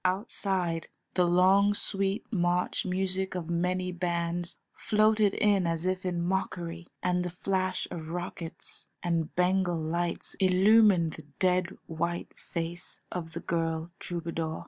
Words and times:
Outside 0.03 0.87
the 1.13 1.27
long 1.27 1.75
sweet 1.75 2.25
march 2.33 2.87
music 2.87 3.35
of 3.35 3.51
many 3.51 3.91
bands 3.91 4.57
floated 4.73 5.35
in 5.35 5.67
as 5.67 5.85
if 5.85 6.07
in 6.07 6.23
mockery, 6.23 6.87
and 7.03 7.23
the 7.23 7.29
flash 7.29 7.87
of 7.91 8.09
rockets 8.09 8.87
and 9.03 9.35
Bengal 9.35 9.77
lights 9.79 10.33
illumined 10.39 11.13
the 11.13 11.27
dead, 11.37 11.77
white 11.85 12.33
face 12.35 13.01
of 13.11 13.33
the 13.33 13.41
girl 13.41 13.91
troubadour. 13.99 14.59